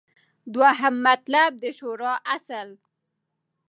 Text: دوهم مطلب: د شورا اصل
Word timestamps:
دوهم 0.53 0.95
مطلب: 1.07 1.49
د 1.61 1.63
شورا 1.77 2.13
اصل 2.35 2.67